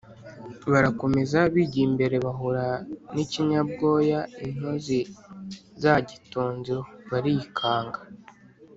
[0.71, 2.65] Barakomeza, bigiye imbere bahura
[3.13, 4.99] n'ikinyabwoya intozi
[5.81, 7.99] zagitonzeho barikanga